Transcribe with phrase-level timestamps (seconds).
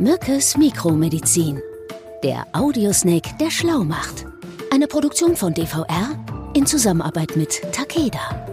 [0.00, 1.60] Mückes Mikromedizin.
[2.22, 4.26] Der Audiosnake, der schlau macht.
[4.70, 6.24] Eine Produktion von DVR
[6.54, 8.46] in Zusammenarbeit mit Takeda.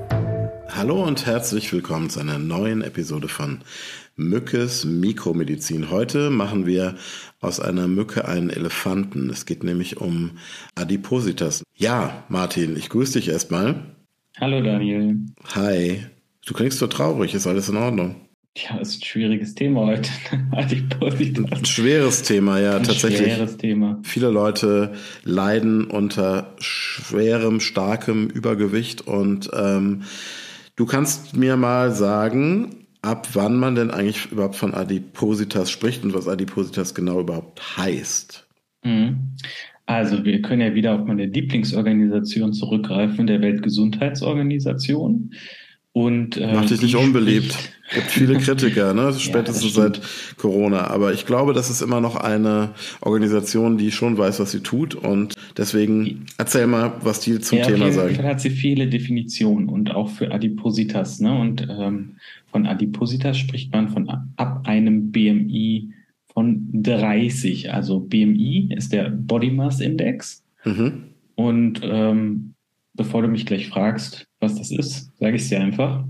[0.70, 3.60] Hallo und herzlich willkommen zu einer neuen Episode von
[4.16, 5.92] Mückes Mikromedizin.
[5.92, 6.96] Heute machen wir
[7.42, 9.30] aus einer Mücke einen Elefanten.
[9.30, 10.32] Es geht nämlich um
[10.74, 11.62] Adipositas.
[11.76, 13.96] Ja, Martin, ich grüße dich erstmal.
[14.40, 15.18] Hallo Daniel.
[15.54, 16.08] Hi.
[16.44, 18.25] Du klingst so traurig, ist alles in Ordnung?
[18.58, 20.10] Ja, ist ein schwieriges Thema heute.
[20.52, 23.34] ein schweres Thema, ja, ein tatsächlich.
[23.34, 24.00] Schweres Thema.
[24.04, 30.04] Viele Leute leiden unter schwerem, starkem Übergewicht und ähm,
[30.78, 36.14] du kannst mir mal sagen, ab wann man denn eigentlich überhaupt von Adipositas spricht und
[36.14, 38.48] was Adipositas genau überhaupt heißt.
[38.84, 39.36] Mhm.
[39.86, 45.32] Also wir können ja wieder auf meine Lieblingsorganisation zurückgreifen, der Weltgesundheitsorganisation.
[45.96, 47.56] Und, äh, Macht dich nicht unbeliebt.
[47.88, 49.14] Es gibt viele Kritiker, ne?
[49.18, 50.02] spätestens ja, seit
[50.36, 50.88] Corona.
[50.88, 54.94] Aber ich glaube, das ist immer noch eine Organisation, die schon weiß, was sie tut.
[54.94, 58.14] Und deswegen erzähl mal, was die zum ja, Thema sagen.
[58.14, 61.22] Fall hat sie viele Definitionen und auch für Adipositas.
[61.22, 61.32] Ne?
[61.34, 62.18] Und ähm,
[62.52, 65.94] von Adipositas spricht man von ab einem BMI
[66.34, 67.72] von 30.
[67.72, 70.44] Also BMI ist der Body Mass Index.
[70.66, 71.06] Mhm.
[71.36, 72.54] Und ähm,
[72.96, 76.06] bevor du mich gleich fragst, was das ist, sage ich dir einfach.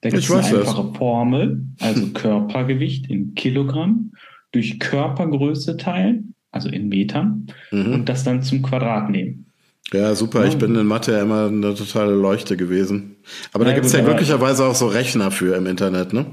[0.00, 0.98] Da gibt es eine einfache das.
[0.98, 4.12] Formel, also Körpergewicht in Kilogramm
[4.52, 7.92] durch Körpergröße teilen, also in Metern, mhm.
[7.92, 9.46] und das dann zum Quadrat nehmen.
[9.92, 10.44] Ja, super.
[10.46, 13.16] Ich bin in Mathe ja immer eine totale Leuchte gewesen.
[13.52, 16.26] Aber ja, da gibt es ja glücklicherweise auch so Rechner für im Internet, ne?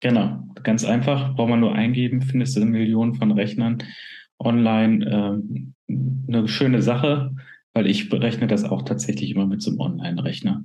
[0.00, 0.42] Genau.
[0.62, 1.34] Ganz einfach.
[1.34, 3.82] Braucht man nur eingeben, findest du Millionen von Rechnern
[4.38, 5.06] online.
[5.10, 5.74] Ähm,
[6.28, 7.34] eine schöne Sache
[7.74, 10.64] weil ich berechne das auch tatsächlich immer mit so einem Online-Rechner.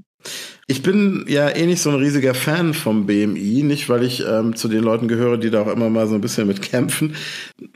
[0.67, 4.55] Ich bin ja eh nicht so ein riesiger Fan vom BMI, nicht weil ich ähm,
[4.55, 7.15] zu den Leuten gehöre, die da auch immer mal so ein bisschen mit kämpfen.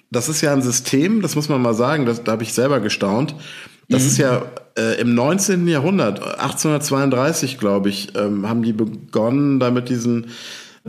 [0.10, 2.80] Das ist ja ein System, das muss man mal sagen, das, da habe ich selber
[2.80, 3.36] gestaunt.
[3.90, 4.08] Das mhm.
[4.08, 5.68] ist ja äh, im 19.
[5.68, 10.28] Jahrhundert, 1832, glaube ich, ähm, haben die begonnen, da mit diesen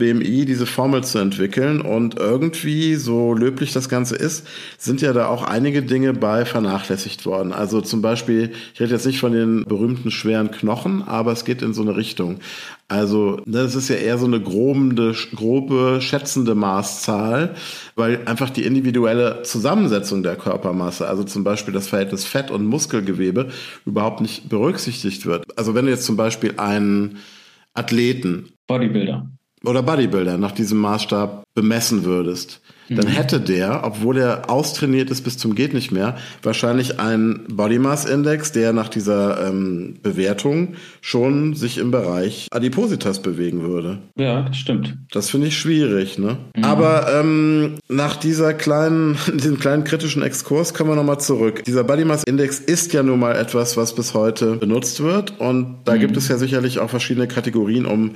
[0.01, 1.79] BMI diese Formel zu entwickeln.
[1.79, 4.47] Und irgendwie, so löblich das Ganze ist,
[4.79, 7.53] sind ja da auch einige Dinge bei vernachlässigt worden.
[7.53, 11.61] Also zum Beispiel, ich rede jetzt nicht von den berühmten schweren Knochen, aber es geht
[11.61, 12.39] in so eine Richtung.
[12.87, 17.55] Also das ist ja eher so eine grobende, grobe, schätzende Maßzahl,
[17.95, 23.49] weil einfach die individuelle Zusammensetzung der Körpermasse, also zum Beispiel das Verhältnis Fett und Muskelgewebe,
[23.85, 25.45] überhaupt nicht berücksichtigt wird.
[25.57, 27.19] Also wenn du jetzt zum Beispiel einen
[27.73, 29.27] Athleten Bodybuilder
[29.63, 32.61] oder Bodybuilder nach diesem Maßstab bemessen würdest,
[32.95, 33.11] dann mhm.
[33.11, 38.05] hätte der, obwohl er austrainiert ist bis zum geht nicht mehr, wahrscheinlich einen Body Mass
[38.05, 43.99] Index, der nach dieser ähm, Bewertung schon sich im Bereich Adipositas bewegen würde.
[44.17, 44.97] Ja, das stimmt.
[45.11, 46.37] Das finde ich schwierig, ne?
[46.55, 46.63] Mhm.
[46.63, 51.63] Aber ähm, nach dieser kleinen, diesem kleinen kritischen Exkurs kommen wir nochmal zurück.
[51.63, 55.77] Dieser Body Mass Index ist ja nun mal etwas, was bis heute benutzt wird und
[55.85, 55.99] da mhm.
[55.99, 58.11] gibt es ja sicherlich auch verschiedene Kategorien, um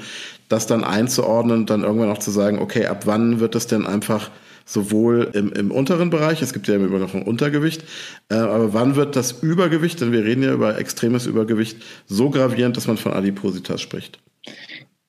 [0.50, 3.86] das dann einzuordnen und dann irgendwann auch zu sagen, okay, ab wann wird es denn
[3.86, 4.32] einfach
[4.66, 7.84] sowohl im, im unteren Bereich, es gibt ja immer noch ein Untergewicht,
[8.30, 12.76] äh, aber wann wird das Übergewicht, denn wir reden ja über extremes Übergewicht, so gravierend,
[12.76, 14.20] dass man von Adipositas spricht?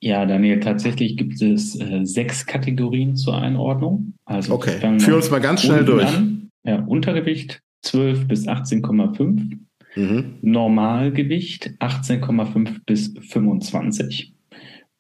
[0.00, 4.12] Ja, Daniel, tatsächlich gibt es äh, sechs Kategorien zur Einordnung.
[4.26, 6.06] Also okay, führ uns mal ganz schnell durch.
[6.06, 6.50] An.
[6.64, 9.58] Ja, Untergewicht 12 bis 18,5.
[9.96, 10.34] Mhm.
[10.42, 14.35] Normalgewicht 18,5 bis 25.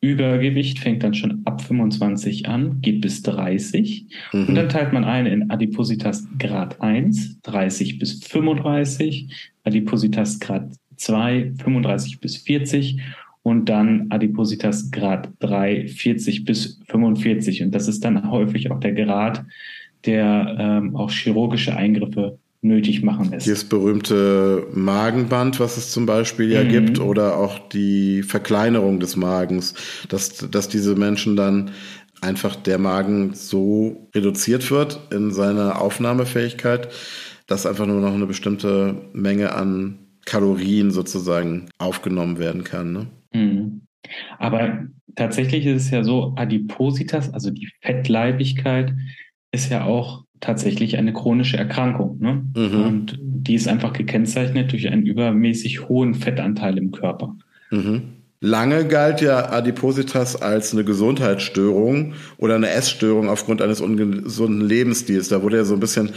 [0.00, 4.06] Übergewicht fängt dann schon ab 25 an, geht bis 30.
[4.32, 4.46] Mhm.
[4.48, 9.28] Und dann teilt man ein in Adipositas Grad 1, 30 bis 35,
[9.64, 13.00] Adipositas Grad 2, 35 bis 40
[13.42, 17.62] und dann Adipositas Grad 3, 40 bis 45.
[17.62, 19.44] Und das ist dann häufig auch der Grad,
[20.04, 23.46] der ähm, auch chirurgische Eingriffe nötig machen lässt.
[23.46, 26.68] Dieses berühmte Magenband, was es zum Beispiel ja mhm.
[26.68, 29.74] gibt, oder auch die Verkleinerung des Magens,
[30.08, 31.70] dass, dass diese Menschen dann
[32.20, 36.88] einfach der Magen so reduziert wird in seiner Aufnahmefähigkeit,
[37.46, 42.92] dass einfach nur noch eine bestimmte Menge an Kalorien sozusagen aufgenommen werden kann.
[42.92, 43.06] Ne?
[43.32, 43.82] Mhm.
[44.38, 48.94] Aber tatsächlich ist es ja so, Adipositas, also die Fettleibigkeit,
[49.52, 52.18] ist ja auch tatsächlich eine chronische Erkrankung.
[52.20, 52.44] Ne?
[52.54, 52.82] Mhm.
[52.82, 57.36] Und die ist einfach gekennzeichnet durch einen übermäßig hohen Fettanteil im Körper.
[57.70, 58.02] Mhm.
[58.40, 65.28] Lange galt ja Adipositas als eine Gesundheitsstörung oder eine Essstörung aufgrund eines ungesunden Lebensstils.
[65.28, 66.10] Da wurde ja so ein bisschen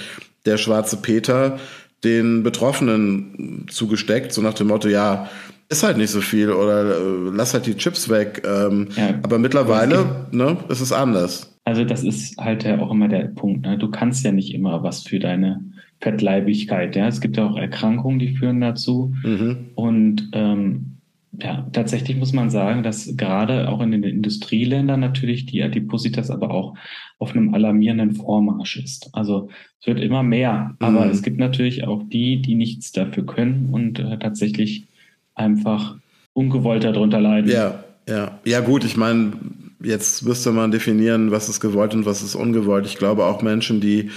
[0.46, 1.60] der schwarze Peter
[2.04, 5.30] den Betroffenen zugesteckt, so nach dem Motto, ja,
[5.70, 8.42] ist halt nicht so viel oder äh, lass halt die Chips weg.
[8.46, 11.49] Ähm, ja, aber mittlerweile ne, ist es anders.
[11.70, 13.62] Also das ist halt ja auch immer der Punkt.
[13.62, 13.78] Ne?
[13.78, 15.64] Du kannst ja nicht immer was für deine
[16.02, 16.96] Fettleibigkeit.
[16.96, 19.14] Ja, es gibt ja auch Erkrankungen, die führen dazu.
[19.24, 19.68] Mhm.
[19.76, 20.98] Und ähm,
[21.40, 26.50] ja, tatsächlich muss man sagen, dass gerade auch in den Industrieländern natürlich die Adipositas aber
[26.50, 26.74] auch
[27.20, 29.12] auf einem alarmierenden Vormarsch ist.
[29.14, 29.50] Also
[29.80, 31.12] es wird immer mehr, aber mhm.
[31.12, 34.88] es gibt natürlich auch die, die nichts dafür können und äh, tatsächlich
[35.36, 35.98] einfach
[36.34, 37.52] ungewollt darunter leiden.
[37.52, 38.40] Ja, ja.
[38.44, 39.34] Ja, gut, ich meine,
[39.82, 42.86] jetzt müsste man definieren, was ist gewollt und was ist ungewollt.
[42.86, 44.12] Ich glaube auch Menschen, die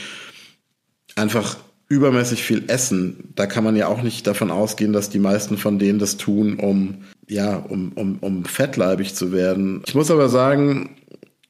[1.16, 1.56] einfach
[1.88, 5.78] übermäßig viel essen, da kann man ja auch nicht davon ausgehen, dass die meisten von
[5.78, 9.82] denen das tun, um, ja, um, um, um fettleibig zu werden.
[9.86, 10.96] Ich muss aber sagen,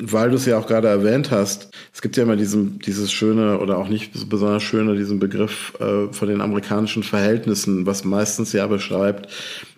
[0.03, 3.61] weil du es ja auch gerade erwähnt hast, es gibt ja immer diesen, dieses schöne
[3.61, 8.67] oder auch nicht besonders schöne, diesen Begriff äh, von den amerikanischen Verhältnissen, was meistens ja
[8.67, 9.29] beschreibt,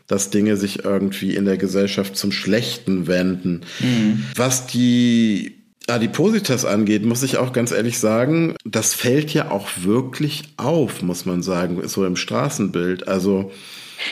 [0.06, 3.62] dass Dinge sich irgendwie in der Gesellschaft zum Schlechten wenden.
[3.80, 4.24] Mhm.
[4.36, 5.54] Was die
[5.86, 11.26] Adipositas angeht, muss ich auch ganz ehrlich sagen, das fällt ja auch wirklich auf, muss
[11.26, 13.06] man sagen, so im Straßenbild.
[13.06, 13.52] Also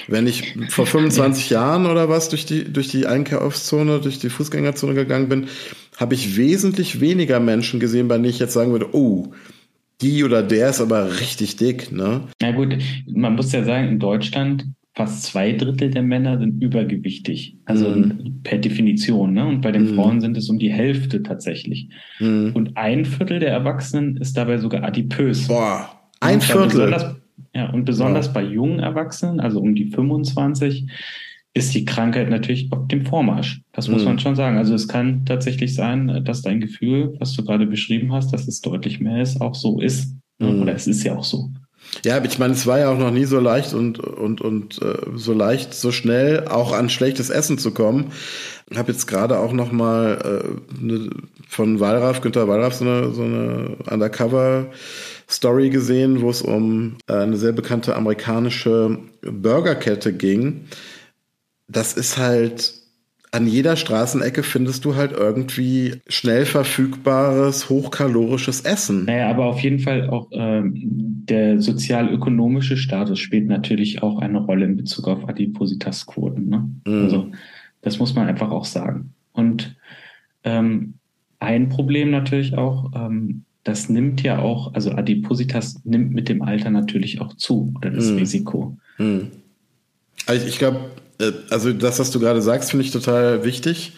[0.09, 4.95] wenn ich vor 25 Jahren oder was durch die, durch die Einkaufszone, durch die Fußgängerzone
[4.95, 5.47] gegangen bin,
[5.97, 9.33] habe ich wesentlich weniger Menschen gesehen, bei denen ich jetzt sagen würde, oh,
[10.01, 12.23] die oder der ist aber richtig dick, ne?
[12.41, 17.57] Na gut, man muss ja sagen, in Deutschland fast zwei Drittel der Männer sind übergewichtig.
[17.65, 18.41] Also mhm.
[18.43, 19.33] per Definition.
[19.33, 19.47] Ne?
[19.47, 19.95] Und bei den mhm.
[19.95, 21.89] Frauen sind es um die Hälfte tatsächlich.
[22.21, 22.53] Mhm.
[22.55, 25.49] Und ein Viertel der Erwachsenen ist dabei sogar adipös.
[25.49, 25.89] Boah,
[26.21, 27.17] ein Viertel.
[27.55, 28.35] Ja, und besonders wow.
[28.35, 30.87] bei jungen Erwachsenen, also um die 25,
[31.55, 33.63] ist die Krankheit natürlich auf dem Vormarsch.
[33.73, 34.09] Das muss mhm.
[34.09, 34.57] man schon sagen.
[34.57, 38.61] Also es kann tatsächlich sein, dass dein Gefühl, was du gerade beschrieben hast, dass es
[38.61, 40.17] deutlich mehr ist, auch so ist.
[40.39, 40.63] Mhm.
[40.63, 41.51] Oder es ist ja auch so.
[42.05, 44.99] Ja, ich meine, es war ja auch noch nie so leicht und, und, und äh,
[45.15, 48.13] so leicht, so schnell auch an schlechtes Essen zu kommen.
[48.71, 50.43] Ich habe jetzt gerade auch noch mal
[50.81, 51.11] äh, ne,
[51.47, 57.37] von Wallraff, Günter Wallraff, so eine, so eine Undercover-Story gesehen, wo es um äh, eine
[57.37, 60.67] sehr bekannte amerikanische Burgerkette ging.
[61.69, 62.82] Das ist halt
[63.33, 69.07] an jeder Straßenecke findest du halt irgendwie schnell verfügbares, hochkalorisches Essen.
[69.07, 74.67] Naja, aber auf jeden Fall auch ähm, der sozial-ökonomische Status spielt natürlich auch eine Rolle
[74.67, 76.47] in Bezug auf Adipositasquoten.
[76.47, 76.71] Ne?
[76.87, 77.03] Mhm.
[77.05, 77.27] Also
[77.81, 79.15] das muss man einfach auch sagen.
[79.33, 79.77] Und
[80.45, 80.95] ähm,
[81.41, 86.71] ein Problem natürlich auch, ähm, das nimmt ja auch, also Adipositas nimmt mit dem Alter
[86.71, 88.19] natürlich auch zu, oder das mhm.
[88.19, 88.77] Risiko.
[88.99, 89.29] Mhm.
[90.27, 91.02] Also ich glaube, äh,
[91.51, 93.93] also das, was du gerade sagst, finde ich total wichtig.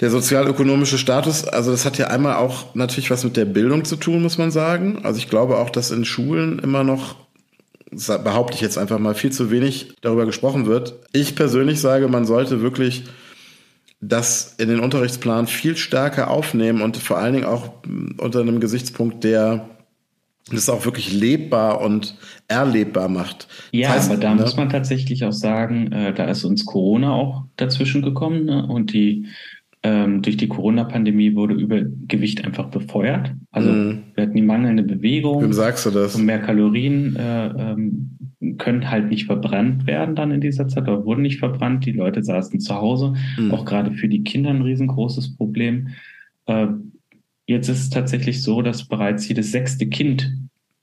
[0.00, 3.96] Der sozialökonomische Status, also das hat ja einmal auch natürlich was mit der Bildung zu
[3.96, 5.00] tun, muss man sagen.
[5.04, 7.16] Also ich glaube auch, dass in Schulen immer noch
[8.24, 10.94] behaupte ich jetzt einfach mal, viel zu wenig darüber gesprochen wird.
[11.12, 13.04] Ich persönlich sage, man sollte wirklich
[14.00, 17.70] das in den Unterrichtsplan viel stärker aufnehmen und vor allen Dingen auch
[18.18, 19.68] unter einem Gesichtspunkt der
[20.50, 22.16] das auch wirklich lebbar und
[22.48, 23.48] erlebbar macht.
[23.70, 24.42] Ja, das heißt, aber da ne?
[24.42, 28.66] muss man tatsächlich auch sagen, äh, da ist uns Corona auch dazwischen gekommen ne?
[28.66, 29.26] und die
[29.84, 33.32] ähm, durch die Corona-Pandemie wurde Übergewicht einfach befeuert.
[33.50, 34.02] Also mm.
[34.14, 35.42] wir hatten die mangelnde Bewegung.
[35.42, 36.14] Wem sagst du das?
[36.14, 38.16] Und mehr Kalorien äh, ähm,
[38.58, 41.84] können halt nicht verbrannt werden dann in dieser Zeit oder wurden nicht verbrannt.
[41.84, 43.14] Die Leute saßen zu Hause.
[43.36, 43.50] Mm.
[43.50, 45.88] Auch gerade für die Kinder ein riesengroßes Problem.
[46.46, 46.68] Äh,
[47.46, 50.32] Jetzt ist es tatsächlich so, dass bereits jedes sechste Kind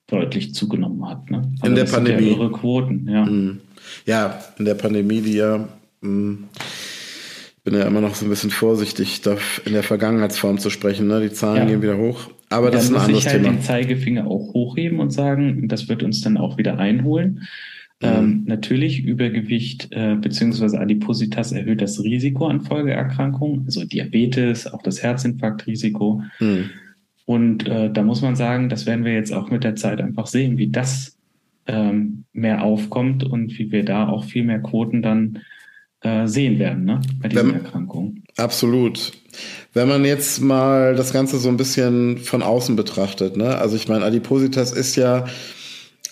[0.08, 1.30] deutlich zugenommen hat.
[1.30, 1.52] Ne?
[1.60, 2.38] Also in der Pandemie.
[2.38, 3.26] Ja Quoten, ja.
[3.26, 3.60] Mhm.
[4.06, 5.68] Ja, in der Pandemie, die ja,
[6.02, 6.46] hm,
[7.58, 11.08] ich bin ja immer noch so ein bisschen vorsichtig, da in der Vergangenheitsform zu sprechen.
[11.08, 11.22] Ne?
[11.22, 11.66] Die Zahlen ja.
[11.66, 12.30] gehen wieder hoch.
[12.50, 13.34] Aber das ist ein anderes Thema.
[13.34, 16.58] Dann muss ich halt den Zeigefinger auch hochheben und sagen, das wird uns dann auch
[16.58, 17.48] wieder einholen.
[18.02, 18.44] Ähm, mhm.
[18.46, 20.78] natürlich, Übergewicht äh, bzw.
[20.78, 26.24] Adipositas erhöht das Risiko an Folgeerkrankungen, also Diabetes, auch das Herzinfarktrisiko.
[26.40, 26.70] Mhm.
[27.26, 30.28] Und äh, da muss man sagen, das werden wir jetzt auch mit der Zeit einfach
[30.28, 31.18] sehen, wie das
[31.68, 35.40] ähm, mehr aufkommt und wie wir da auch viel mehr Quoten dann
[36.02, 38.24] äh, sehen werden ne, bei diesen Wenn, Erkrankungen.
[38.38, 39.12] Absolut.
[39.74, 43.58] Wenn man jetzt mal das Ganze so ein bisschen von außen betrachtet, ne?
[43.58, 45.26] also ich meine, Adipositas ist ja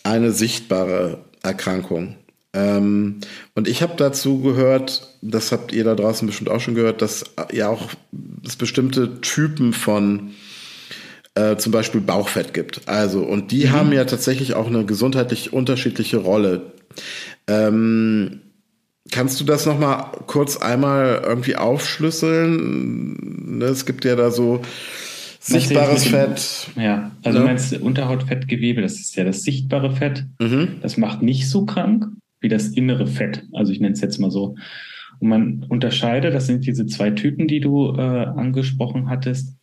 [0.03, 2.15] eine sichtbare Erkrankung.
[2.53, 3.19] Ähm,
[3.55, 7.25] und ich habe dazu gehört, das habt ihr da draußen bestimmt auch schon gehört, dass
[7.51, 7.89] ja auch
[8.45, 10.31] es bestimmte Typen von
[11.35, 12.87] äh, zum Beispiel Bauchfett gibt.
[12.87, 13.71] Also, und die mhm.
[13.71, 16.71] haben ja tatsächlich auch eine gesundheitlich unterschiedliche Rolle.
[17.47, 18.41] Ähm,
[19.11, 23.57] kannst du das nochmal kurz einmal irgendwie aufschlüsseln?
[23.59, 24.61] Ne, es gibt ja da so
[25.47, 26.71] Sichtbares Fett.
[26.75, 27.45] Ja, also ja.
[27.45, 30.25] meinst du Unterhautfettgewebe, das ist ja das sichtbare Fett.
[30.39, 30.77] Mhm.
[30.81, 32.07] Das macht nicht so krank
[32.41, 33.43] wie das innere Fett.
[33.53, 34.55] Also ich nenne es jetzt mal so.
[35.19, 39.55] Und man unterscheidet, das sind diese zwei Typen, die du äh, angesprochen hattest.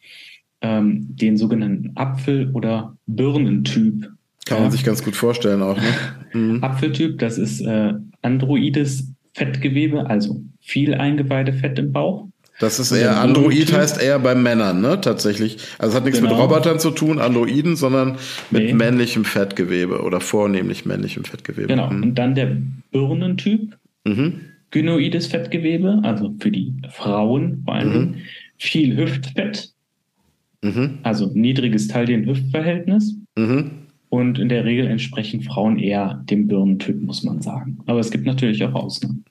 [0.65, 4.09] ähm, den sogenannten Apfel- oder Birnentyp.
[4.47, 4.71] Kann man ja.
[4.71, 5.77] sich ganz gut vorstellen auch.
[5.77, 5.83] Ne?
[6.35, 6.65] Mhm.
[6.65, 12.27] Apfeltyp, das ist äh, androides Fettgewebe, also viel Eingeweidefett im Bauch.
[12.61, 15.01] Das ist eher, Android heißt eher bei Männern, ne?
[15.01, 15.59] Tatsächlich.
[15.79, 16.33] Also es hat nichts genau.
[16.33, 18.17] mit Robotern zu tun, Androiden, sondern
[18.51, 18.73] mit nee.
[18.75, 21.67] männlichem Fettgewebe oder vornehmlich männlichem Fettgewebe.
[21.67, 21.91] Genau.
[21.91, 22.03] Mhm.
[22.03, 22.57] Und dann der
[22.93, 23.77] Birnentyp.
[24.05, 24.41] Mhm.
[24.71, 27.93] Gynoides Fettgewebe, also für die Frauen vor allem.
[27.93, 28.15] Mhm.
[28.59, 29.73] Viel Hüftfett.
[30.63, 30.99] Mhm.
[31.03, 33.17] Also niedriges Teil-Hüftverhältnis.
[33.37, 33.71] Mhm.
[34.09, 37.79] Und in der Regel entsprechen Frauen eher dem Birnentyp, muss man sagen.
[37.87, 39.25] Aber es gibt natürlich auch Ausnahmen.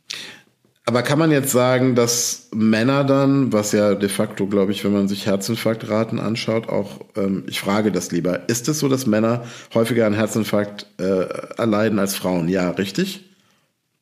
[0.86, 4.92] Aber kann man jetzt sagen, dass Männer dann, was ja de facto, glaube ich, wenn
[4.92, 9.46] man sich Herzinfarktraten anschaut, auch, ähm, ich frage das lieber, ist es so, dass Männer
[9.74, 11.26] häufiger einen Herzinfarkt äh,
[11.58, 12.50] erleiden als Frauen?
[12.50, 13.24] Ja, richtig?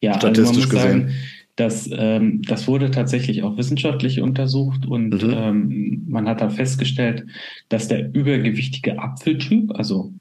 [0.01, 1.01] Ja, statistisch also man muss gesehen.
[1.01, 1.13] Sagen,
[1.55, 5.33] das, ähm, das wurde tatsächlich auch wissenschaftlich untersucht und mhm.
[5.35, 7.25] ähm, man hat da festgestellt,
[7.69, 10.11] dass der übergewichtige Apfeltyp, also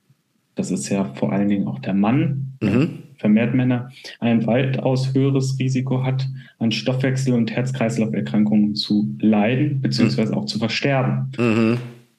[0.57, 2.99] das ist ja vor allen Dingen auch der Mann, mhm.
[3.21, 6.27] Vermehrt Männer, ein weitaus höheres Risiko hat,
[6.59, 11.31] an Stoffwechsel- und Herz-Kreislauf-Erkrankungen zu leiden, beziehungsweise auch zu versterben.
[11.39, 11.79] Mhm.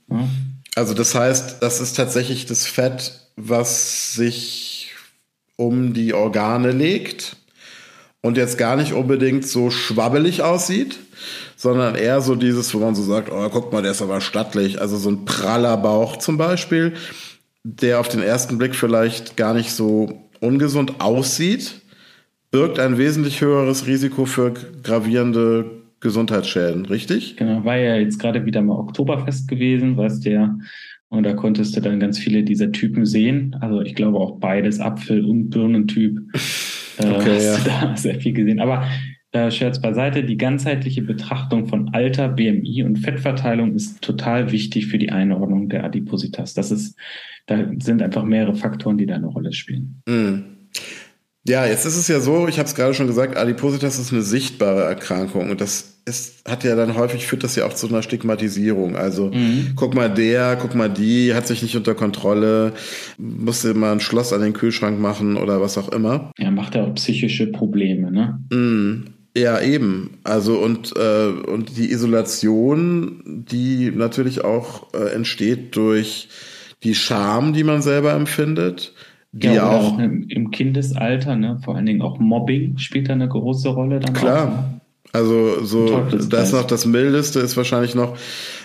[0.10, 0.30] Ja.
[0.76, 4.92] Also das heißt, das ist tatsächlich das Fett, was sich
[5.58, 7.36] um die Organe legt
[8.22, 11.00] und jetzt gar nicht unbedingt so schwabbelig aussieht,
[11.56, 14.80] sondern eher so dieses, wo man so sagt, oh, guck mal, der ist aber stattlich.
[14.80, 16.94] Also so ein praller Bauch zum Beispiel
[17.64, 21.82] der auf den ersten Blick vielleicht gar nicht so ungesund aussieht,
[22.52, 27.38] birgt ein wesentlich höheres Risiko für gravierende Gesundheitsschäden, richtig?
[27.38, 30.58] Genau, war ja jetzt gerade wieder mal Oktoberfest gewesen, weißt du ja.
[31.10, 33.56] Und da konntest du dann ganz viele dieser Typen sehen.
[33.62, 36.20] Also ich glaube auch beides, Apfel- und Birnentyp.
[36.98, 37.58] Äh, okay, hast ja.
[37.58, 38.60] du da sehr viel gesehen.
[38.60, 38.84] Aber
[39.32, 44.98] äh, Scherz beiseite, die ganzheitliche Betrachtung von Alter, BMI und Fettverteilung ist total wichtig für
[44.98, 46.54] die Einordnung der Adipositas.
[46.54, 46.98] Das ist
[47.48, 50.02] da sind einfach mehrere Faktoren, die da eine Rolle spielen.
[50.08, 50.44] Mhm.
[51.48, 54.22] Ja, jetzt ist es ja so, ich habe es gerade schon gesagt, Adipositas ist eine
[54.22, 58.04] sichtbare Erkrankung und das ist, hat ja dann häufig führt das ja auch zu einer
[58.04, 58.96] Stigmatisierung.
[58.96, 59.72] Also mhm.
[59.76, 62.74] guck mal der, guck mal die, hat sich nicht unter Kontrolle,
[63.18, 66.32] musste mal ein Schloss an den Kühlschrank machen oder was auch immer.
[66.38, 68.40] Ja, macht ja auch psychische Probleme, ne?
[68.52, 69.06] Mhm.
[69.36, 70.20] Ja, eben.
[70.24, 76.30] Also und, äh, und die Isolation, die natürlich auch äh, entsteht durch
[76.84, 78.94] die Scham, die man selber empfindet.
[79.32, 81.60] Die ja, auch, auch im, Kindesalter, ne?
[81.64, 84.02] vor allen Dingen auch Mobbing spielt da eine große Rolle.
[84.02, 84.48] Dann klar.
[84.48, 84.82] Auch, ne?
[85.14, 88.18] Also so das noch das Mildeste ist wahrscheinlich noch,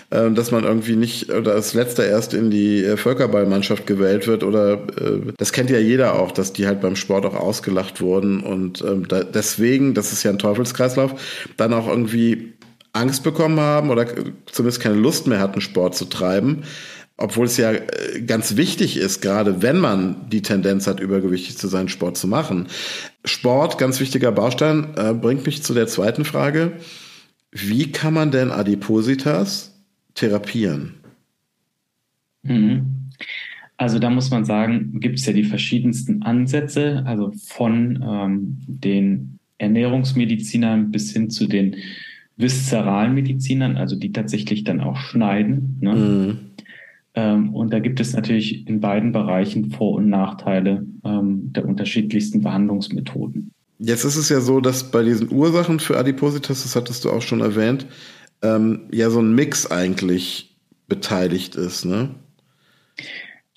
[0.09, 4.43] äh, dass man irgendwie nicht oder als letzter erst in die äh, Völkerballmannschaft gewählt wird
[4.43, 8.41] oder äh, das kennt ja jeder auch, dass die halt beim Sport auch ausgelacht wurden
[8.41, 11.13] und ähm, deswegen, das ist ja ein Teufelskreislauf,
[11.57, 12.53] dann auch irgendwie
[12.93, 14.07] Angst bekommen haben oder
[14.45, 16.63] zumindest keine Lust mehr hatten, Sport zu treiben
[17.17, 21.67] obwohl es ja äh, ganz wichtig ist, gerade wenn man die Tendenz hat, übergewichtig zu
[21.67, 22.67] sein, Sport zu machen.
[23.25, 26.73] Sport, ganz wichtiger Baustein, äh, bringt mich zu der zweiten Frage.
[27.51, 29.76] Wie kann man denn Adipositas
[30.17, 30.95] therapieren?
[32.43, 33.09] Mhm.
[33.77, 39.39] Also da muss man sagen, gibt es ja die verschiedensten Ansätze, also von ähm, den
[39.59, 41.75] Ernährungsmedizinern bis hin zu den
[42.37, 45.77] Viszeralmedizinern, also die tatsächlich dann auch schneiden.
[45.81, 45.95] Ne?
[45.95, 46.37] Mhm.
[47.13, 52.41] Ähm, und da gibt es natürlich in beiden Bereichen Vor- und Nachteile ähm, der unterschiedlichsten
[52.41, 53.51] Behandlungsmethoden.
[53.79, 57.21] Jetzt ist es ja so, dass bei diesen Ursachen für Adipositas, das hattest du auch
[57.21, 57.85] schon erwähnt,
[58.41, 60.55] ähm, ja so ein Mix eigentlich
[60.87, 62.09] beteiligt ist, ne?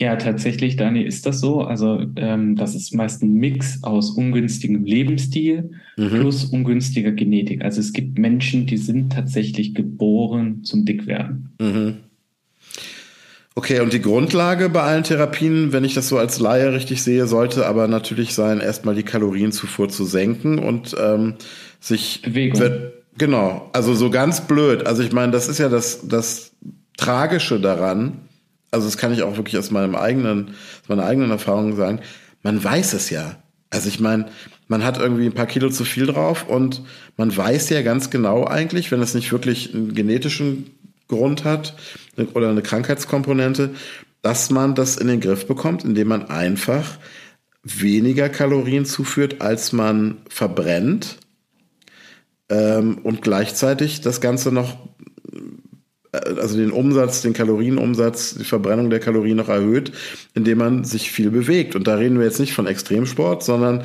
[0.00, 1.60] Ja, tatsächlich, Dani, ist das so.
[1.60, 6.08] Also ähm, das ist meist ein Mix aus ungünstigem Lebensstil mhm.
[6.08, 7.62] plus ungünstiger Genetik.
[7.62, 11.50] Also es gibt Menschen, die sind tatsächlich geboren zum Dickwerden.
[11.60, 11.96] Mhm.
[13.54, 17.26] Okay, und die Grundlage bei allen Therapien, wenn ich das so als Laie richtig sehe,
[17.26, 21.34] sollte aber natürlich sein, erstmal die Kalorienzufuhr zu senken und ähm,
[21.78, 22.58] sich Bewegung.
[23.20, 24.86] Genau, also so ganz blöd.
[24.86, 26.52] Also ich meine, das ist ja das, das
[26.96, 28.22] Tragische daran.
[28.70, 32.00] Also das kann ich auch wirklich aus meinem eigenen, aus meiner eigenen Erfahrung sagen.
[32.42, 33.36] Man weiß es ja.
[33.68, 34.30] Also ich meine,
[34.68, 36.82] man hat irgendwie ein paar Kilo zu viel drauf und
[37.18, 40.70] man weiß ja ganz genau eigentlich, wenn es nicht wirklich einen genetischen
[41.06, 41.76] Grund hat
[42.32, 43.74] oder eine Krankheitskomponente,
[44.22, 46.96] dass man das in den Griff bekommt, indem man einfach
[47.62, 51.18] weniger Kalorien zuführt, als man verbrennt
[52.50, 54.76] ähm, und gleichzeitig das Ganze noch,
[56.12, 59.92] äh, also den Umsatz, den Kalorienumsatz, die Verbrennung der Kalorien noch erhöht,
[60.34, 61.76] indem man sich viel bewegt.
[61.76, 63.84] Und da reden wir jetzt nicht von Extremsport, sondern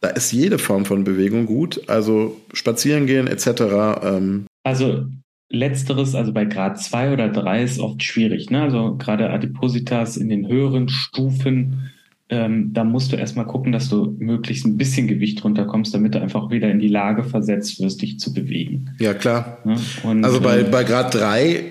[0.00, 4.02] da ist jede Form von Bewegung gut, also spazieren gehen etc.
[4.02, 4.46] Ähm.
[4.62, 5.06] Also
[5.50, 8.50] letzteres, also bei Grad 2 oder 3 ist oft schwierig.
[8.50, 8.62] Ne?
[8.62, 11.90] Also gerade Adipositas in den höheren Stufen,
[12.30, 16.20] ähm, da musst du erstmal gucken, dass du möglichst ein bisschen Gewicht runterkommst, damit du
[16.20, 18.90] einfach wieder in die Lage versetzt wirst, dich zu bewegen.
[18.98, 19.58] Ja, klar.
[19.64, 19.76] Ne?
[20.02, 21.64] Und, also bei, äh, bei Grad 3,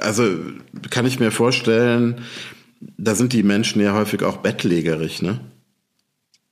[0.00, 0.24] also
[0.90, 2.16] kann ich mir vorstellen,
[2.96, 5.40] da sind die Menschen ja häufig auch bettlägerig, ne?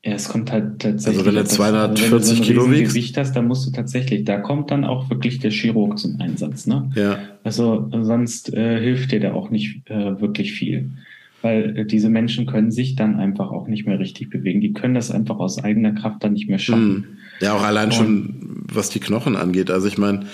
[0.05, 1.19] Ja, es kommt halt tatsächlich.
[1.19, 2.95] Also wenn du 240 wenn du so Kilo wiegst.
[2.95, 6.69] Gewicht hast, dann musst du tatsächlich, da kommt dann auch wirklich der Chirurg zum Einsatz,
[6.69, 6.89] ne?
[6.95, 7.19] Ja.
[7.43, 10.93] Also sonst äh, hilft dir da auch nicht äh, wirklich viel.
[11.47, 14.61] Weil äh, diese Menschen können sich dann einfach auch nicht mehr richtig bewegen.
[14.61, 16.83] Die können das einfach aus eigener Kraft dann nicht mehr schaffen.
[16.83, 17.05] Hm.
[17.41, 19.71] Ja, auch allein und, schon, was die Knochen angeht.
[19.71, 20.27] Also ich meine,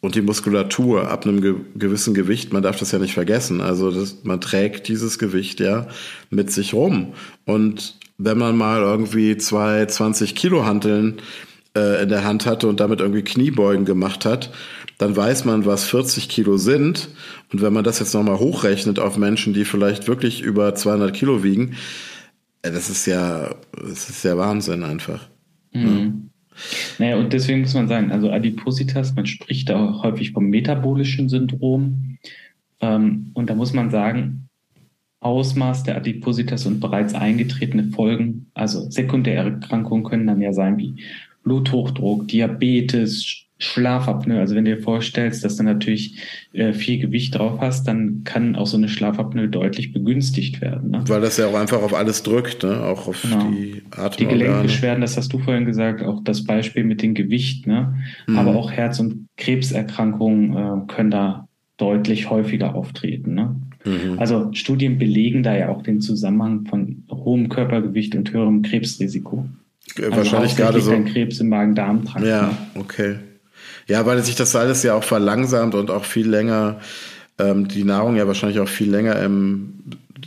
[0.00, 3.62] und die Muskulatur ab einem ge gewissen Gewicht, man darf das ja nicht vergessen.
[3.62, 5.86] Also das, man trägt dieses Gewicht ja
[6.28, 7.14] mit sich rum.
[7.46, 11.22] Und wenn man mal irgendwie zwei 20 Kilo Hanteln
[11.74, 14.52] äh, in der Hand hatte und damit irgendwie Kniebeugen gemacht hat,
[14.98, 17.08] dann weiß man, was 40 Kilo sind.
[17.52, 21.42] Und wenn man das jetzt nochmal hochrechnet auf Menschen, die vielleicht wirklich über 200 Kilo
[21.42, 21.76] wiegen,
[22.62, 25.28] äh, das ist ja, das ist ja Wahnsinn einfach.
[25.72, 25.84] Mhm.
[25.86, 26.12] Ja.
[26.98, 32.18] Naja, und deswegen muss man sagen, also Adipositas, man spricht da häufig vom metabolischen Syndrom.
[32.80, 34.48] Ähm, und da muss man sagen,
[35.20, 41.02] Ausmaß der Adipositas und bereits eingetretene Folgen, also sekundäre Erkrankungen können dann ja sein wie
[41.44, 44.40] Bluthochdruck, Diabetes, Schlafapnoe.
[44.40, 46.18] Also wenn du dir vorstellst, dass du natürlich
[46.52, 50.90] äh, viel Gewicht drauf hast, dann kann auch so eine Schlafapnoe deutlich begünstigt werden.
[50.90, 51.04] Ne?
[51.06, 52.82] Weil das ja auch einfach auf alles drückt, ne?
[52.82, 53.50] auch auf genau.
[53.50, 54.16] die Atemorgane.
[54.18, 57.94] Die Gelenkbeschwerden, das hast du vorhin gesagt, auch das Beispiel mit dem Gewicht, ne?
[58.26, 58.38] Mhm.
[58.38, 63.34] aber auch Herz- und Krebserkrankungen äh, können da deutlich häufiger auftreten.
[63.34, 63.56] Ne?
[63.84, 64.18] Mhm.
[64.18, 69.48] Also Studien belegen da ja auch den Zusammenhang von hohem Körpergewicht und höherem Krebsrisiko.
[69.96, 70.92] Äh, also wahrscheinlich gerade so.
[71.04, 72.24] Krebs im Magen-Darm-Trakt.
[72.24, 72.56] Ja, ne?
[72.80, 73.16] okay.
[73.86, 76.80] Ja, weil sich das alles ja auch verlangsamt und auch viel länger,
[77.38, 79.74] ähm, die Nahrung ja wahrscheinlich auch viel länger im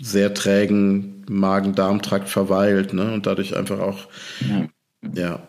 [0.01, 3.13] sehr trägen Magen-Darm-Trakt verweilt, ne?
[3.13, 4.07] Und dadurch einfach auch,
[4.48, 4.67] ja.
[5.15, 5.39] ja.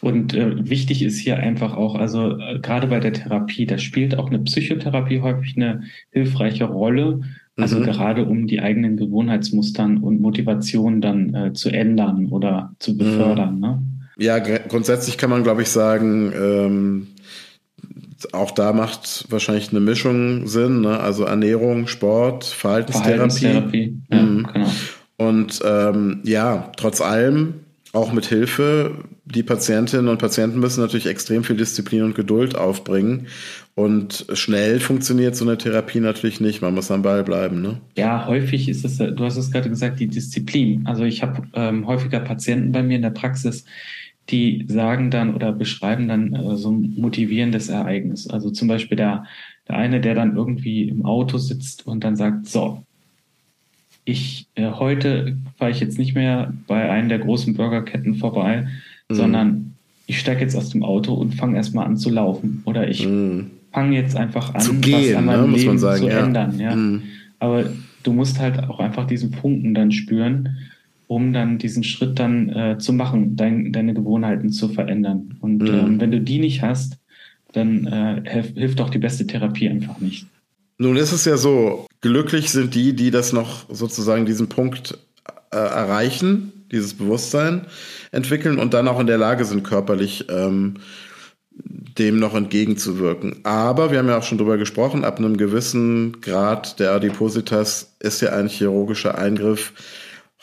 [0.00, 4.16] Und äh, wichtig ist hier einfach auch, also äh, gerade bei der Therapie, da spielt
[4.16, 7.20] auch eine Psychotherapie häufig eine hilfreiche Rolle.
[7.56, 7.84] Also mhm.
[7.84, 13.56] gerade um die eigenen Gewohnheitsmustern und Motivationen dann äh, zu ändern oder zu befördern.
[13.56, 13.60] Mhm.
[13.60, 13.82] Ne?
[14.16, 17.06] Ja, grundsätzlich kann man, glaube ich, sagen, ähm,
[18.32, 20.98] auch da macht wahrscheinlich eine Mischung Sinn, ne?
[21.00, 23.12] also Ernährung, Sport, Verhaltenstherapie.
[23.12, 23.96] Verhaltenstherapie.
[24.10, 24.48] Ja, mhm.
[24.52, 24.70] genau.
[25.16, 27.54] Und ähm, ja, trotz allem
[27.92, 28.92] auch mit Hilfe.
[29.24, 33.26] Die Patientinnen und Patienten müssen natürlich extrem viel Disziplin und Geduld aufbringen.
[33.74, 36.62] Und schnell funktioniert so eine Therapie natürlich nicht.
[36.62, 37.60] Man muss am Ball bleiben.
[37.62, 37.80] Ne?
[37.96, 40.86] Ja, häufig ist es, du hast es gerade gesagt, die Disziplin.
[40.86, 43.64] Also ich habe ähm, häufiger Patienten bei mir in der Praxis,
[44.30, 48.28] die sagen dann oder beschreiben dann äh, so ein motivierendes Ereignis.
[48.28, 49.24] Also zum Beispiel der,
[49.68, 52.82] der eine, der dann irgendwie im Auto sitzt und dann sagt, so,
[54.04, 58.66] ich äh, heute fahre ich jetzt nicht mehr bei einem der großen Burgerketten vorbei,
[59.08, 59.14] mhm.
[59.14, 59.74] sondern
[60.06, 62.62] ich steige jetzt aus dem Auto und fange erstmal an zu laufen.
[62.64, 63.50] Oder ich mhm.
[63.72, 66.24] fange jetzt einfach an, zu gehen, was an meinem ne, Leben sagen, zu ja.
[66.24, 66.58] ändern.
[66.58, 66.74] Ja.
[66.74, 67.02] Mhm.
[67.38, 67.64] Aber
[68.02, 70.56] du musst halt auch einfach diesen Funken dann spüren,
[71.08, 75.36] um dann diesen Schritt dann äh, zu machen, dein, deine Gewohnheiten zu verändern.
[75.40, 75.68] Und mhm.
[75.68, 76.98] ähm, wenn du die nicht hast,
[77.52, 80.26] dann äh, hilft auch die beste Therapie einfach nicht.
[80.76, 84.98] Nun ist es ja so, glücklich sind die, die das noch sozusagen diesen Punkt
[85.50, 87.62] äh, erreichen, dieses Bewusstsein
[88.12, 90.74] entwickeln und dann auch in der Lage sind, körperlich ähm,
[91.98, 93.40] dem noch entgegenzuwirken.
[93.44, 98.20] Aber wir haben ja auch schon drüber gesprochen, ab einem gewissen Grad der Adipositas ist
[98.20, 99.72] ja ein chirurgischer Eingriff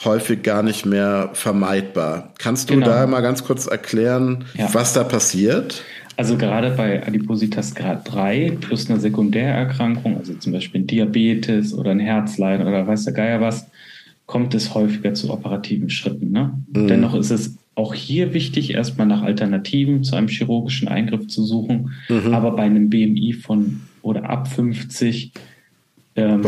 [0.03, 2.33] häufig gar nicht mehr vermeidbar.
[2.37, 2.87] Kannst du genau.
[2.87, 4.73] da mal ganz kurz erklären, ja.
[4.73, 5.83] was da passiert?
[6.17, 11.99] Also gerade bei Adipositas Grad 3 plus einer Sekundärerkrankung, also zum Beispiel Diabetes oder ein
[11.99, 13.67] Herzleiden oder weiß der Geier was,
[14.25, 16.31] kommt es häufiger zu operativen Schritten.
[16.31, 16.53] Ne?
[16.73, 16.87] Mhm.
[16.87, 21.91] Dennoch ist es auch hier wichtig, erstmal nach Alternativen zu einem chirurgischen Eingriff zu suchen.
[22.07, 22.33] Mhm.
[22.33, 25.33] Aber bei einem BMI von oder ab 50
[26.15, 26.45] ähm,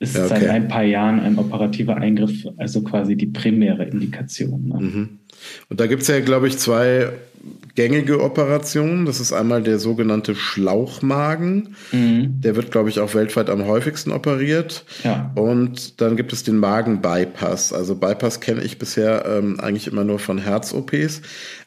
[0.00, 0.40] ist ja, okay.
[0.40, 4.68] seit ein paar Jahren ein operativer Eingriff, also quasi die primäre Indikation.
[4.68, 4.80] Ne?
[4.80, 5.08] Mhm.
[5.68, 7.10] Und da gibt es ja, glaube ich, zwei
[7.74, 9.04] gängige Operationen.
[9.06, 11.76] Das ist einmal der sogenannte Schlauchmagen.
[11.92, 12.40] Mhm.
[12.40, 14.84] Der wird, glaube ich, auch weltweit am häufigsten operiert.
[15.04, 15.32] Ja.
[15.34, 17.72] Und dann gibt es den Magen-Bypass.
[17.72, 21.22] Also Bypass kenne ich bisher ähm, eigentlich immer nur von Herz-OPs.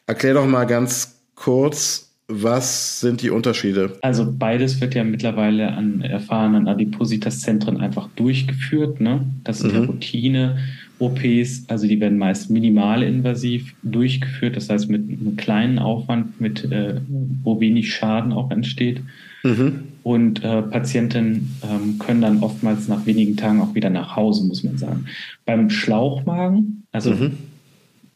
[0.06, 3.98] Erklär doch mal ganz kurz, was sind die Unterschiede?
[4.02, 9.00] Also beides wird ja mittlerweile an erfahrenen Adipositas-Zentren einfach durchgeführt.
[9.00, 9.26] Ne?
[9.44, 9.82] Das ist mhm.
[9.82, 10.56] ja Routine.
[11.00, 16.64] OPs, also die werden meist minimal invasiv durchgeführt, das heißt mit einem kleinen Aufwand, mit,
[16.70, 17.00] äh,
[17.42, 19.00] wo wenig Schaden auch entsteht.
[19.42, 19.80] Mhm.
[20.04, 24.62] Und äh, Patienten ähm, können dann oftmals nach wenigen Tagen auch wieder nach Hause, muss
[24.62, 25.06] man sagen.
[25.44, 27.32] Beim Schlauchmagen, also mhm.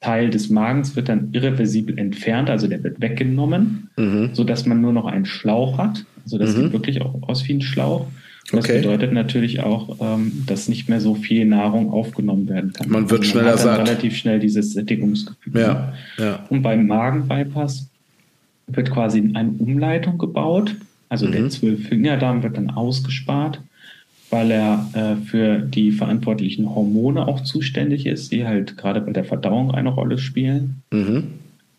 [0.01, 4.31] Teil des Magens wird dann irreversibel entfernt, also der wird weggenommen, mhm.
[4.33, 6.05] sodass man nur noch einen Schlauch hat.
[6.25, 6.63] Also das mhm.
[6.63, 8.07] sieht wirklich auch aus wie ein Schlauch.
[8.53, 8.75] Und okay.
[8.75, 12.89] das bedeutet natürlich auch, ähm, dass nicht mehr so viel Nahrung aufgenommen werden kann.
[12.89, 13.89] Man wird also man schneller hat satt.
[13.89, 15.61] relativ schnell dieses Sättigungsgefühl.
[15.61, 16.47] Ja, ja.
[16.49, 17.91] Und beim Magenbypass
[18.69, 20.77] wird quasi eine Umleitung gebaut.
[21.09, 21.33] Also mhm.
[21.33, 23.61] der Zwölffingerdarm wird dann ausgespart
[24.31, 29.25] weil er äh, für die verantwortlichen Hormone auch zuständig ist, die halt gerade bei der
[29.25, 30.83] Verdauung eine Rolle spielen.
[30.93, 31.29] Mhm.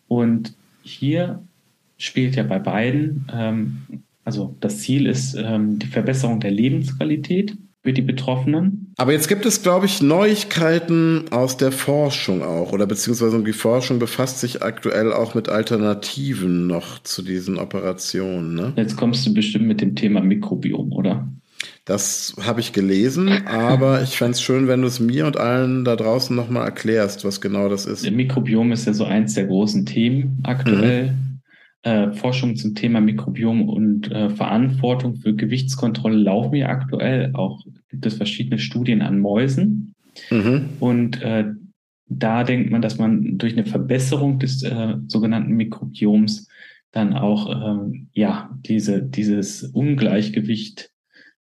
[0.08, 1.40] Und hier
[1.98, 3.78] spielt ja bei beiden, ähm,
[4.24, 8.94] also das Ziel ist ähm, die Verbesserung der Lebensqualität für die Betroffenen.
[8.98, 14.00] Aber jetzt gibt es, glaube ich, Neuigkeiten aus der Forschung auch, oder beziehungsweise die Forschung
[14.00, 18.56] befasst sich aktuell auch mit Alternativen noch zu diesen Operationen.
[18.56, 18.74] Ne?
[18.76, 21.28] Jetzt kommst du bestimmt mit dem Thema Mikrobiom, oder?
[21.86, 25.84] Das habe ich gelesen, aber ich fände es schön, wenn du es mir und allen
[25.84, 28.06] da draußen nochmal erklärst, was genau das ist.
[28.06, 31.12] Der Mikrobiom ist ja so eins der großen Themen aktuell.
[31.12, 31.40] Mhm.
[31.82, 37.32] Äh, Forschung zum Thema Mikrobiom und äh, Verantwortung für Gewichtskontrolle laufen ja aktuell.
[37.34, 39.96] Auch gibt es verschiedene Studien an Mäusen.
[40.30, 40.70] Mhm.
[40.80, 41.46] Und äh,
[42.08, 46.48] da denkt man, dass man durch eine Verbesserung des äh, sogenannten Mikrobioms
[46.92, 50.92] dann auch ähm, ja diese, dieses Ungleichgewicht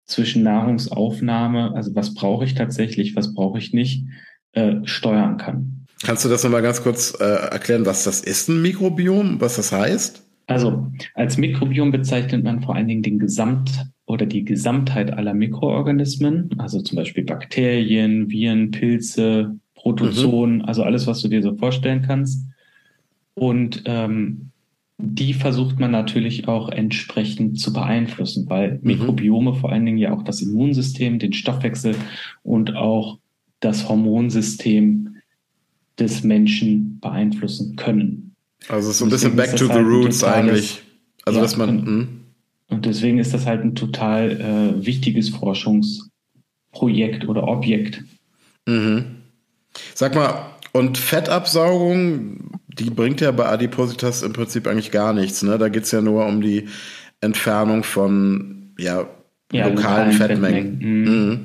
[0.05, 4.05] zwischen Nahrungsaufnahme, also was brauche ich tatsächlich, was brauche ich nicht,
[4.53, 5.85] äh, steuern kann.
[6.03, 9.71] Kannst du das nochmal ganz kurz äh, erklären, was das ist, ein Mikrobiom, was das
[9.71, 10.23] heißt?
[10.47, 16.51] Also als Mikrobiom bezeichnet man vor allen Dingen den Gesamt oder die Gesamtheit aller Mikroorganismen,
[16.59, 20.65] also zum Beispiel Bakterien, Viren, Pilze, Protozoen, mhm.
[20.65, 22.45] also alles, was du dir so vorstellen kannst.
[23.33, 24.51] Und ähm,
[24.97, 28.79] die versucht man natürlich auch entsprechend zu beeinflussen, weil mhm.
[28.83, 31.95] Mikrobiome vor allen Dingen ja auch das Immunsystem, den Stoffwechsel
[32.43, 33.19] und auch
[33.59, 35.17] das Hormonsystem
[35.99, 38.35] des Menschen beeinflussen können.
[38.67, 40.81] Also es ist so ein bisschen back to the halt roots eigentlich.
[41.25, 41.69] Also ja, dass man.
[41.69, 42.07] Und, hm?
[42.69, 48.03] und, deswegen ist das halt ein total äh, wichtiges Forschungsprojekt oder Objekt.
[48.65, 49.17] Mhm.
[49.93, 55.43] Sag mal, und Fettabsaugung, die bringt ja bei Adipositas im Prinzip eigentlich gar nichts.
[55.43, 55.57] Ne?
[55.57, 56.67] Da geht es ja nur um die
[57.21, 59.07] Entfernung von ja,
[59.51, 60.79] ja lokalen Fettmengen.
[60.79, 61.03] Fettmengen.
[61.03, 61.29] Mhm.
[61.29, 61.39] Mhm.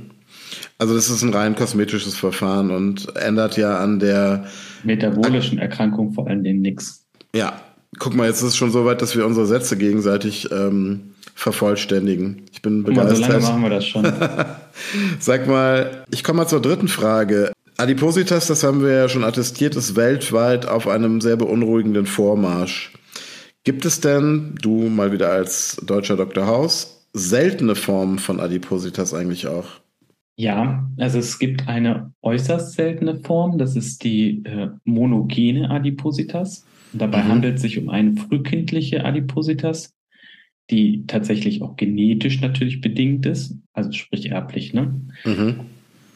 [0.78, 4.46] Also das ist ein rein kosmetisches Verfahren und ändert ja an der
[4.82, 7.06] metabolischen Erkrankung vor allen Dingen nichts.
[7.34, 7.60] Ja,
[7.98, 12.46] guck mal, jetzt ist es schon so weit, dass wir unsere Sätze gegenseitig ähm, vervollständigen.
[12.52, 13.20] Ich bin begeistert.
[13.20, 14.10] Mal, so lange machen wir das schon.
[15.20, 17.52] Sag mal, ich komme mal zur dritten Frage.
[17.80, 22.92] Adipositas, das haben wir ja schon attestiert, ist weltweit auf einem sehr beunruhigenden Vormarsch.
[23.64, 26.46] Gibt es denn, du mal wieder als deutscher Dr.
[26.46, 29.80] Haus, seltene Formen von Adipositas eigentlich auch?
[30.36, 36.66] Ja, also es gibt eine äußerst seltene Form, das ist die äh, monogene Adipositas.
[36.92, 37.28] Dabei mhm.
[37.28, 39.94] handelt es sich um eine frühkindliche Adipositas,
[40.70, 44.74] die tatsächlich auch genetisch natürlich bedingt ist, also sprich erblich.
[44.74, 45.00] Ne?
[45.24, 45.60] Mhm.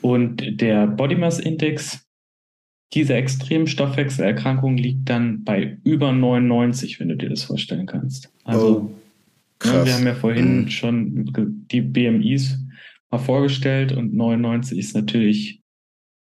[0.04, 2.06] Und der Body Mass Index
[2.92, 8.30] dieser extremen Stoffwechselerkrankung liegt dann bei über 99, wenn du dir das vorstellen kannst.
[8.44, 10.68] Also, oh, ja, wir haben ja vorhin mhm.
[10.68, 11.32] schon
[11.70, 12.58] die BMIs
[13.10, 15.62] mal vorgestellt und 99 ist natürlich,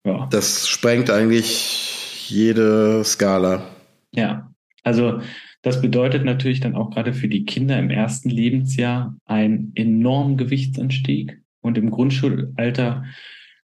[0.05, 0.27] ja.
[0.29, 3.67] Das sprengt eigentlich jede Skala.
[4.11, 5.21] Ja, also
[5.63, 11.41] das bedeutet natürlich dann auch gerade für die Kinder im ersten Lebensjahr einen enormen Gewichtsanstieg
[11.61, 13.05] und im Grundschulalter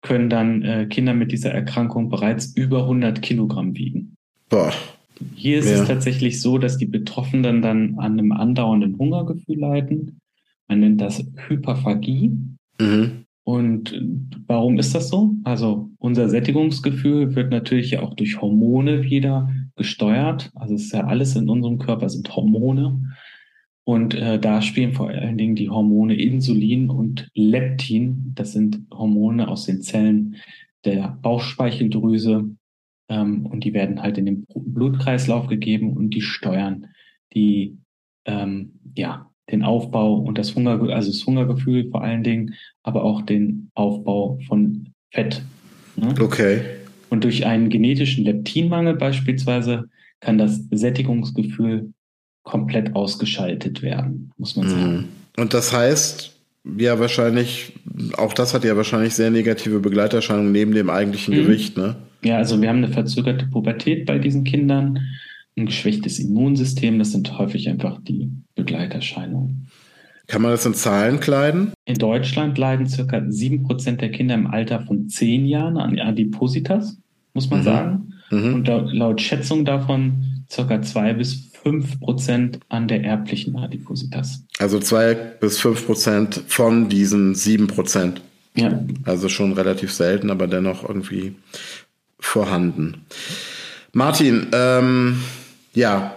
[0.02, 4.16] können dann äh, Kinder mit dieser Erkrankung bereits über 100 Kilogramm wiegen.
[4.50, 4.72] Boah.
[5.36, 5.82] Hier ist ja.
[5.82, 10.22] es tatsächlich so, dass die Betroffenen dann an einem andauernden Hungergefühl leiden.
[10.68, 12.32] Man nennt das Hyperphagie.
[12.80, 13.26] Mhm.
[13.44, 14.00] Und
[14.46, 15.34] warum ist das so?
[15.44, 20.52] Also unser Sättigungsgefühl wird natürlich ja auch durch Hormone wieder gesteuert.
[20.54, 23.02] Also es ist ja alles in unserem Körper sind Hormone.
[23.84, 28.34] Und äh, da spielen vor allen Dingen die Hormone Insulin und Leptin.
[28.36, 30.36] Das sind Hormone aus den Zellen
[30.86, 32.50] der Bauchspeicheldrüse.
[33.10, 36.88] Ähm, und die werden halt in den Blutkreislauf gegeben und die steuern
[37.34, 37.78] die,
[38.26, 43.24] ähm, ja, den Aufbau und das Hunger, also das Hungergefühl vor allen Dingen, aber auch
[43.24, 45.42] den Aufbau von Fett.
[45.96, 46.14] Ne?
[46.22, 46.62] Okay.
[47.10, 49.90] Und durch einen genetischen Leptinmangel beispielsweise
[50.20, 51.94] kann das Sättigungsgefühl
[52.50, 54.96] komplett ausgeschaltet werden, muss man sagen.
[54.96, 55.06] Mhm.
[55.38, 56.32] Und das heißt,
[56.78, 57.74] ja, wahrscheinlich,
[58.18, 61.44] auch das hat ja wahrscheinlich sehr negative Begleiterscheinungen neben dem eigentlichen mhm.
[61.44, 61.96] Gewicht, ne?
[62.24, 65.00] Ja, also wir haben eine verzögerte Pubertät bei diesen Kindern,
[65.56, 69.68] ein geschwächtes Immunsystem, das sind häufig einfach die Begleiterscheinungen.
[70.26, 71.72] Kann man das in Zahlen kleiden?
[71.86, 76.98] In Deutschland leiden circa 7% der Kinder im Alter von 10 Jahren an Adipositas,
[77.36, 77.64] muss man mhm.
[77.64, 78.14] sagen.
[78.32, 78.54] Mhm.
[78.56, 84.44] Und laut Schätzung davon circa 2 bis 5 Prozent an der erblichen Adipositas.
[84.58, 88.22] Also 2 bis 5 Prozent von diesen 7 Prozent.
[88.56, 88.84] Ja.
[89.06, 91.36] Also schon relativ selten, aber dennoch irgendwie
[92.20, 93.06] vorhanden.
[93.94, 95.22] Martin, ähm,
[95.74, 96.14] ja,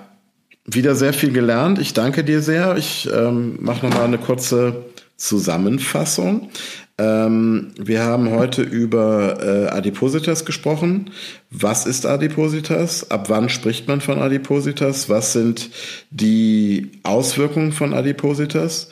[0.65, 1.79] wieder sehr viel gelernt.
[1.79, 2.77] Ich danke dir sehr.
[2.77, 4.85] Ich ähm, mache nochmal eine kurze
[5.17, 6.51] Zusammenfassung.
[6.99, 11.11] Ähm, wir haben heute über äh, Adipositas gesprochen.
[11.51, 13.11] Was ist Adipositas?
[13.11, 15.09] Ab wann spricht man von Adipositas?
[15.09, 15.71] Was sind
[16.11, 18.91] die Auswirkungen von Adipositas?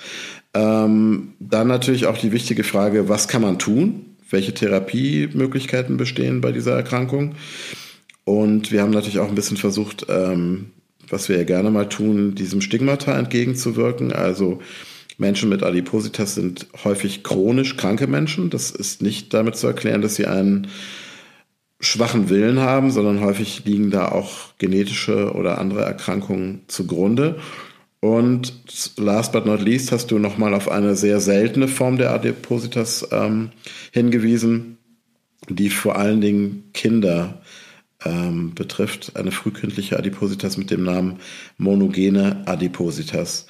[0.54, 4.16] Ähm, dann natürlich auch die wichtige Frage, was kann man tun?
[4.30, 7.34] Welche Therapiemöglichkeiten bestehen bei dieser Erkrankung?
[8.24, 10.70] Und wir haben natürlich auch ein bisschen versucht, ähm,
[11.08, 14.12] was wir ja gerne mal tun, diesem Stigmata entgegenzuwirken.
[14.12, 14.60] Also
[15.20, 18.50] Menschen mit Adipositas sind häufig chronisch kranke Menschen.
[18.50, 20.68] Das ist nicht damit zu erklären, dass sie einen
[21.78, 27.38] schwachen Willen haben, sondern häufig liegen da auch genetische oder andere Erkrankungen zugrunde.
[28.00, 28.54] Und
[28.96, 33.50] last but not least hast du nochmal auf eine sehr seltene Form der Adipositas ähm,
[33.92, 34.78] hingewiesen,
[35.50, 37.42] die vor allen Dingen Kinder
[38.04, 39.12] ähm, betrifft.
[39.16, 41.16] Eine frühkindliche Adipositas mit dem Namen
[41.58, 43.46] monogene Adipositas.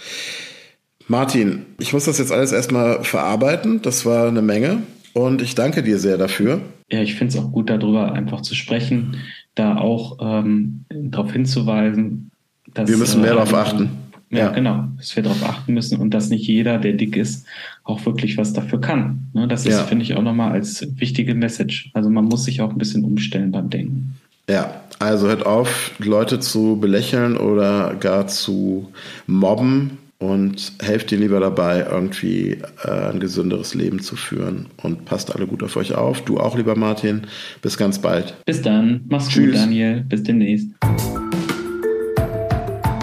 [1.10, 3.82] Martin, ich muss das jetzt alles erstmal verarbeiten.
[3.82, 6.60] Das war eine Menge und ich danke dir sehr dafür.
[6.88, 9.16] Ja, ich finde es auch gut, darüber einfach zu sprechen,
[9.56, 12.30] da auch ähm, darauf hinzuweisen,
[12.74, 12.88] dass.
[12.88, 13.90] Wir müssen mehr äh, darauf achten.
[14.30, 17.44] Ja, ja, genau, dass wir darauf achten müssen und dass nicht jeder, der dick ist,
[17.82, 19.30] auch wirklich was dafür kann.
[19.32, 19.82] Ne, das ist, ja.
[19.82, 21.90] finde ich, auch nochmal als wichtige Message.
[21.92, 24.14] Also man muss sich auch ein bisschen umstellen beim Denken.
[24.48, 28.92] Ja, also hört auf, Leute zu belächeln oder gar zu
[29.26, 34.66] mobben und helft ihr lieber dabei, irgendwie äh, ein gesünderes Leben zu führen.
[34.83, 36.20] Und passt alle gut auf euch auf.
[36.22, 37.22] Du auch, lieber Martin.
[37.62, 38.35] Bis ganz bald.
[38.44, 39.00] Bis dann.
[39.09, 39.52] Mach's Tschüss.
[39.52, 40.04] gut, Daniel.
[40.09, 40.68] Bis demnächst.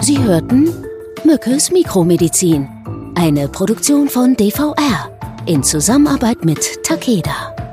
[0.00, 0.68] Sie hörten
[1.24, 2.68] Mückes Mikromedizin.
[3.16, 5.10] Eine Produktion von DVR
[5.46, 7.67] in Zusammenarbeit mit Takeda.